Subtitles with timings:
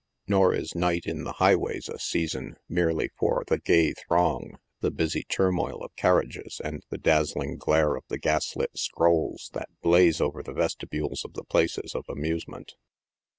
[0.27, 5.21] Nor is night in the highways a season, merely, for the gay throng, the busy
[5.29, 10.19] tur moil of carriages, and the dazzling glare of the gas lit scrolls that blaze
[10.19, 12.73] over the vestibules of the places of amusement.